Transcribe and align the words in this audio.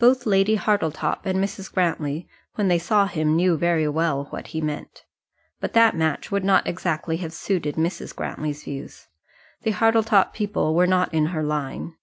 Both 0.00 0.26
Lady 0.26 0.56
Hartletop 0.56 1.24
and 1.26 1.38
Mrs. 1.38 1.72
Grantly, 1.72 2.26
when 2.56 2.66
they 2.66 2.76
saw 2.80 3.06
him, 3.06 3.36
knew 3.36 3.56
very 3.56 3.86
well 3.86 4.24
what 4.30 4.48
he 4.48 4.60
meant. 4.60 5.04
But 5.60 5.74
that 5.74 5.94
match 5.96 6.32
would 6.32 6.42
not 6.42 6.66
exactly 6.66 7.18
have 7.18 7.32
suited 7.32 7.76
Mrs. 7.76 8.16
Grantly's 8.16 8.64
views. 8.64 9.06
The 9.62 9.70
Hartletop 9.70 10.34
people 10.34 10.74
were 10.74 10.88
not 10.88 11.14
in 11.14 11.26
her 11.26 11.44
line. 11.44 11.94